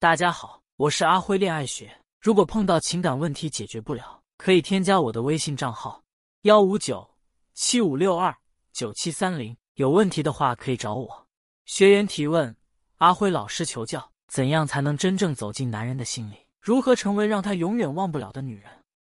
[0.00, 1.92] 大家好，我是阿辉恋爱学。
[2.20, 6.00] 如果碰到情感问题解决不了，可以添加我的微信账号
[6.42, 7.16] 幺五九
[7.52, 8.32] 七五六二
[8.72, 9.56] 九七三零。
[9.74, 11.26] 有问题的话可以找我。
[11.64, 12.54] 学员提问：
[12.98, 16.46] 阿辉老师求教，怎样才能真正走进男人的心里？
[16.60, 18.70] 如何成为让他永远忘不了的女人？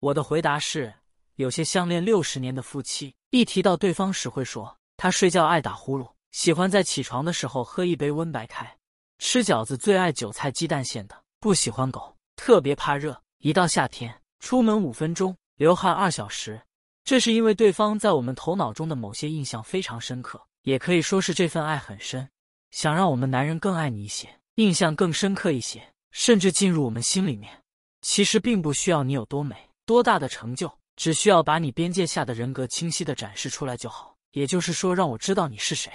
[0.00, 0.92] 我的回答是：
[1.36, 8.76] 有些相恋六十年的夫妻，一提到对方时会说，他睡觉爱打呼噜，喜欢在起床的时候喝一杯温白开。
[9.18, 13.20] 吃饺子最爱韭菜鸡蛋馅的，不喜欢狗，特别怕热。
[13.38, 16.60] 一到夏天，出门五分钟流汗二小时。
[17.04, 22.28] 这是因为对方在我们头脑中的某些印象非常深刻，也可以说是这份爱很深，
[22.70, 27.62] 想让我们男人更爱你一些，印象更深刻一些，甚至进入我们心里面。
[28.02, 34.16] 其实并不需要你有多美、多大的成就，只需要把你边界下的人格清晰的展示出来就好。
[34.32, 35.90] 也就是说，让我知道你是谁。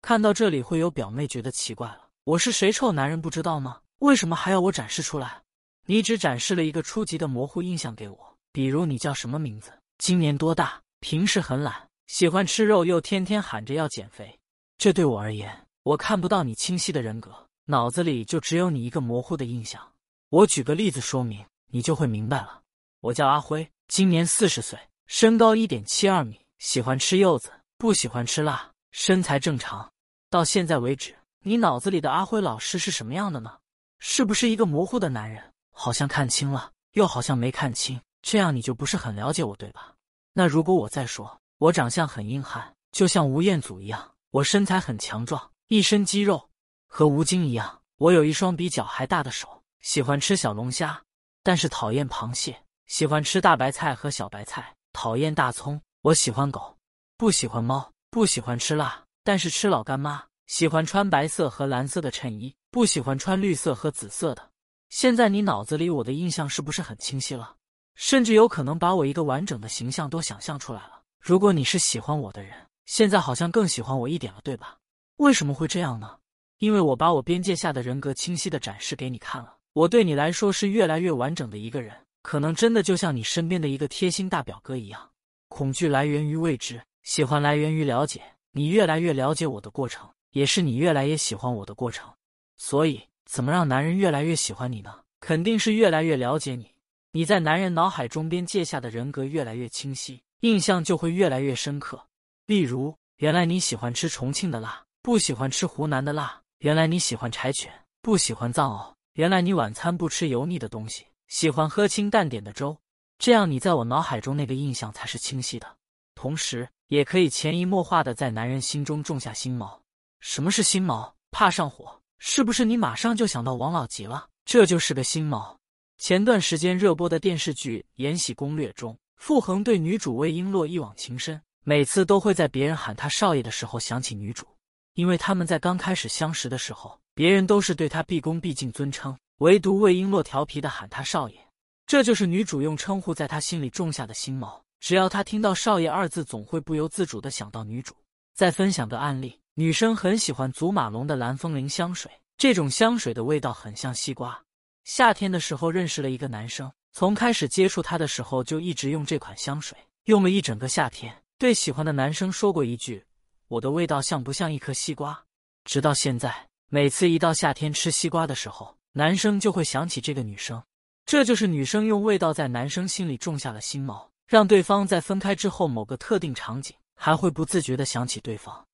[0.00, 2.01] 看到这里，会有表妹觉得奇怪了。
[2.24, 2.70] 我是谁？
[2.70, 3.80] 臭男人不知道吗？
[3.98, 5.42] 为什么还要我展示出来？
[5.86, 14.38] 你只展示了一个初级的模糊印象给我，比如你叫什么名字，今年多大，平时很懒，喜欢吃肉，又天天喊着要减肥。
[14.78, 19.82] 这对我而言，我看不到你清晰的人格，脑子里就只有你一个模糊的印象。
[20.28, 22.62] 我举个例子说明，你就会明白了。
[23.00, 29.90] 我叫阿辉，今年四十岁，身高一点七二米，喜欢吃柚子，不喜欢吃辣，身材正常。
[30.30, 31.12] 到现在为止。
[31.44, 33.58] 你脑子里的阿辉老师是什么样的呢？
[33.98, 35.52] 是不是一个模糊的男人？
[35.72, 39.94] 好像看清了，又好像没看清，这样你就不是很了解我，对吧？
[40.34, 46.48] 那如果我再说，我长相很硬汉，就像吴彦祖一样，我身材很强壮，一身肌肉，
[46.86, 51.02] 和吴京一样，我有一双比脚还大的手，喜欢吃小龙虾，
[51.42, 55.80] 但是讨厌螃蟹，喜欢吃大白菜和小白菜，讨厌大葱。
[56.02, 56.78] 我喜欢狗，
[57.16, 60.24] 不喜欢猫，不喜欢吃辣，但是吃老干妈。
[60.52, 64.50] 喜欢穿白色和蓝色的衬衣，不喜欢穿绿色和紫色的。
[64.90, 67.56] 现在你脑子里我的印象是不是很清晰了？
[67.94, 71.04] 甚至有可能把我一个完整的形象都想象出来了。
[71.18, 72.52] 如果你是喜欢我的人，
[72.84, 74.76] 现在好像更喜欢我一点了，对吧？
[75.16, 76.18] 为什么会这样呢？
[76.58, 79.56] 因为我把我边界下的人格清晰的展示给你看了。
[79.72, 85.12] 我对你来说是越来越完整的一个人，可能真的就像你身边的一个贴心大表哥一样。
[85.48, 88.22] 恐惧来源于未知，喜欢来源于了解。
[88.50, 90.06] 你越来越了解我的过程。
[90.32, 92.12] 也是你越来越喜欢我的过程，
[92.56, 95.00] 所以怎么让男人越来越喜欢你呢？
[95.20, 96.74] 肯定是越来越了解你，
[97.12, 102.04] 你在男人脑海中边界下的人格越来越清晰，印象就会越来越深刻。
[102.46, 112.76] 例如，原来你喜欢吃重庆的辣，不喜欢吃湖南的辣；原来你喜欢柴犬，不喜欢藏獒；原来你晚餐不吃油腻的东西，喜欢喝清淡点的粥。
[113.18, 115.76] 这样，你在我脑海中那个印象才是清晰的，
[116.16, 119.78] 同时也可以潜移默化的在男人心中种下心锚。
[120.22, 121.12] 什么是心锚？
[121.32, 124.28] 怕上火，是不是你马上就想到王老吉了？
[124.44, 125.56] 这就是个心锚。
[125.98, 134.46] 前段时间热播的电视剧《延禧攻略》中，傅恒对女主魏璎珞一往情深，每次都会在别人喊他少爷的时候想起女主，
[134.94, 141.36] 因为他们在刚开始相识的时候，别人都是对他毕恭毕敬尊称，唯独魏璎珞调皮的喊他少爷，
[141.84, 144.56] 这就是女主用称呼在他心里种下的心锚。
[144.78, 147.92] 只要他听到少爷二字，总会不由自主的想到女主。
[148.34, 149.41] 再分享个案例。
[149.54, 154.42] 女生很喜欢祖马龙的蓝风铃香水，这种香水的味道很像西瓜。
[154.84, 161.14] 夏天的时候认识了一个男生，从开始接触他的时候就一直用这款香水，用了一整个夏天。
[161.36, 163.04] 对喜欢的男生说过一句
[163.48, 165.22] ：“我的味道像不像一颗西瓜？”
[165.68, 170.62] 直到现在，每次一到夏天吃西瓜的时候，男生就会想起这个女生。
[171.04, 178.64] 这就是女生用味道在男生心里种下了心锚，让对方在分开之后某个特定场景还会不自觉的想起对方。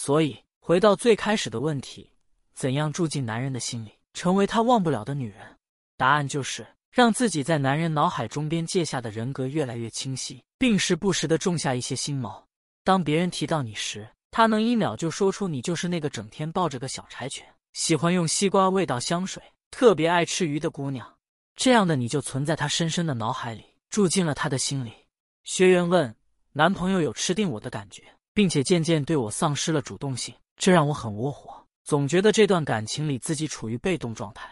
[0.00, 2.12] 所以，回到最开始的问题，
[2.54, 5.58] 怎样住进男人的心里，成为他忘不了的女人？
[5.96, 12.40] 答案就是让自己在男人脑海中边界下的人格越来越清晰，并时不时的种下一些心锚。
[12.84, 19.42] 当别人提到你时，他能一秒就说出你就是那个整天抱着个小柴犬，喜欢用西瓜味道香水，
[19.72, 21.12] 特别爱吃鱼的姑娘。
[21.56, 24.92] 这样的你就存在他深深的脑海里，住进了他的心里。
[25.42, 26.14] 学员问：
[26.52, 28.04] 男朋友有吃定我的感觉？
[28.38, 34.48] 并且渐渐对我丧失了主动性，这让我很窝火，总觉得这段感情里自己处于被动状态。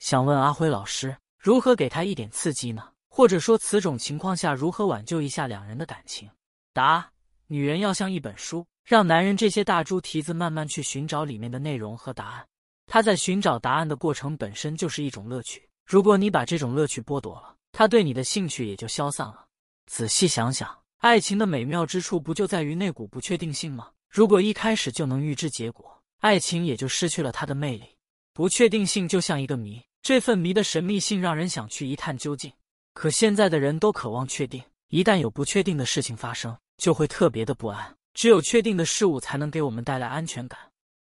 [0.00, 2.82] 想问阿辉老师，如何给他一点刺激呢？
[3.08, 6.28] 或者说，此种情况下如何挽救一下两人的感情？
[6.72, 7.08] 答：
[7.46, 12.44] 女人要像一本书，让男人这些大猪蹄子慢慢去寻找里面的内容和答案。
[12.86, 15.64] 他在寻找答案的过程本身就是一种乐趣。
[15.86, 19.46] 如果你把这种乐趣剥夺了，他对你的兴趣也就消散了。
[19.86, 20.76] 仔细想想。
[20.98, 23.90] 爱情的美妙之处不就在于那股不确定性吗？
[24.10, 27.84] 如果一开始就能预知结果，爱情也就失去了它的魅力。
[28.32, 32.52] 不确定性就像一个谜，这份谜的神秘性让人想去一探究竟。
[32.94, 37.96] 可现在的人都渴望确定，一旦有不确定的事情发生，就会特别的不安。
[38.12, 40.58] 只有确定的事物才能给我们带来安全感。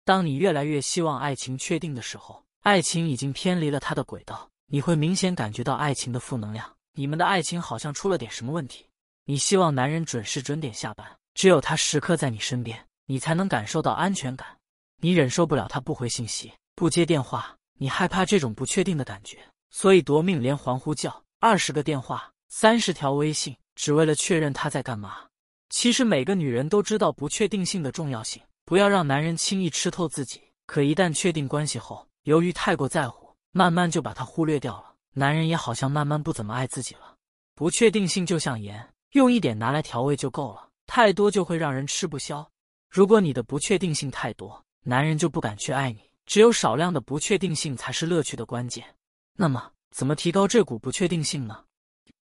[0.03, 6.67] 当你越来越希望爱情确定的时候，爱情已经偏离了它的轨道，你会明显感觉到爱情的负能量。
[6.95, 8.87] 你们的爱情好像出了点什么问题。
[9.25, 14.47] 你希望男人准时准点下班，只有他时刻在你身边，你才能感受到安全感。
[15.01, 19.37] 你忍受不了他不回信息、不接电话，你害怕这种不确定的感觉，
[19.69, 21.23] 所以夺命连环呼叫。
[21.39, 25.17] 二十个电话，三十条微信，只为了确认他在干嘛。
[25.69, 30.41] 其实每个女人都知道不确定性的重要性，不要让男人轻易吃透自己。
[30.65, 34.93] 可一旦确定关系后，由于太过在乎，慢慢就把他忽略掉了。
[35.13, 37.15] 男人也好像慢慢不怎么爱自己了。
[37.55, 42.47] 不确定性就像盐，用一点拿来调味就够了，太多就会让人吃不消。
[42.89, 46.01] 如果你的不确定性太多，男人就不敢去爱你。
[46.25, 48.85] 只有少量的不确定性才是乐趣的关键。
[49.35, 49.71] 那么。
[49.93, 51.65] 怎么提高这股不确定性呢？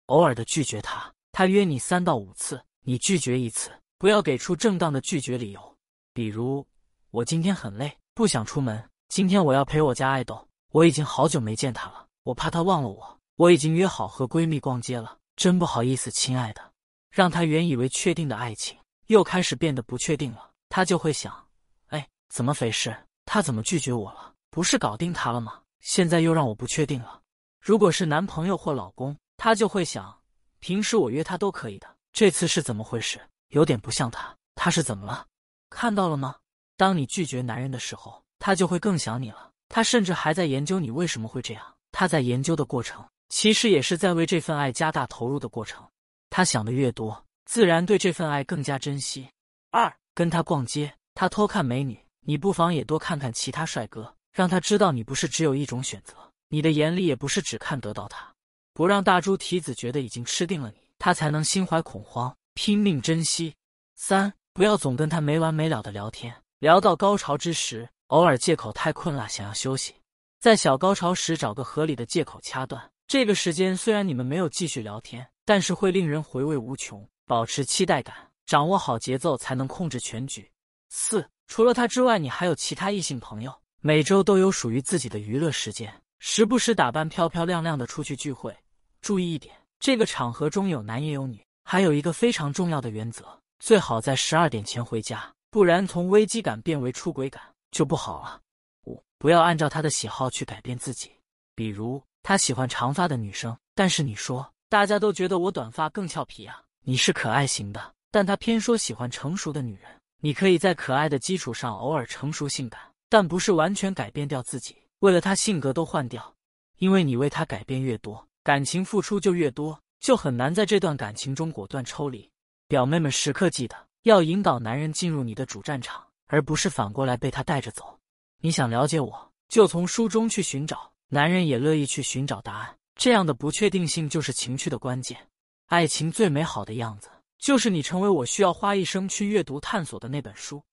[0.08, 5.78] 偶尔的拒绝他，他约你三到五次，你拒绝一次，不要给出正当的拒绝理由。
[6.14, 6.68] 比如，
[7.12, 8.84] 我今天很累，不想出门。
[9.08, 13.20] 今天我要陪我家爱豆，我已经好久没见他了，我怕他忘了我。
[13.38, 16.71] 我已经约好和闺蜜逛街了，真不好意思，亲爱的。
[17.12, 18.78] 让他原以为确定的爱情，
[19.08, 20.50] 又开始变得不确定了。
[20.70, 21.48] 他就会想：
[21.88, 22.96] 哎，怎么回事？
[23.26, 24.34] 他怎么拒绝我了？
[24.50, 25.62] 不是搞定他了吗？
[25.82, 27.22] 现在又让我不确定了。
[27.60, 30.18] 如果是男朋友或老公，他就会想：
[30.60, 33.20] 平时我约他都可以的，这次是怎么回事？
[33.50, 35.28] 有点不像他，他是怎么了？
[35.70, 36.36] 看到了吗？
[36.78, 39.52] 当你拒绝男人的时候，他就会更想你了。
[39.68, 41.64] 他甚至还在研究你为什么会这样。
[41.92, 45.86] 他在研究的过程，其实也是在为这份爱加大投入的过程。
[46.32, 49.30] 他想的越多，自然对这份爱更加珍惜。
[49.70, 56.16] 二，跟他逛街，他偷看美女，你不妨也多看看其他帅哥，让他知道你不是只有一种选择。
[56.48, 58.34] 你的眼里也不是只看得到他，
[58.74, 63.54] 不让大猪蹄子觉得已经吃定了你，他才能心怀恐慌，拼命珍惜。
[63.98, 69.96] 三，不要总跟他没完没了的聊天，聊到高潮之时，偶尔借口太困了想要休息，
[70.40, 72.91] 在小高潮时找个合理的借口掐断。
[73.12, 78.16] 这个时间虽然你们没有继续聊天，但是会令人回味无穷，保持期待感，
[78.46, 80.50] 掌握好节奏才能控制全局。
[80.88, 85.94] 四，除了他之外，你还有其他异性朋友，每周都有属于自己的娱乐时间。
[86.20, 88.56] 时不时打扮漂漂亮亮的出去聚会，
[89.02, 91.44] 注意一点，这个场合中有男也有女。
[91.66, 93.26] 还有一个非常重要的原则，
[93.60, 98.40] 最好在十二点前回家，不然从危机感变为出轨感就不好了。
[98.86, 101.12] 五，不要按照他的喜好去改变自己，
[101.54, 109.92] 比如他喜欢长发的女生，但是你说大家都觉得我短发更俏皮啊，你是可爱型的，但他偏说喜欢成熟的女人。
[110.24, 112.80] 你可以在可爱的基础上偶尔成熟性感，
[113.10, 114.76] 但不是完全改变掉自己。
[115.00, 116.32] 为了他性格都换掉，
[116.78, 122.30] 因为你为他改变越多，感情付出就越多，就很难在这段感情中果断抽离。
[122.68, 127.98] 表妹们时刻记得要引导男人进入你的主战场，而不是反过来被他带着走。
[128.42, 132.78] 你想了解我，就从书中去寻找，男人也乐意去寻找答案。
[132.96, 135.18] 这样的不确定性就是情趣的关键。
[135.66, 140.64] 爱情最美好的样子，就是你成为我需要花一生去阅读探索的那本书。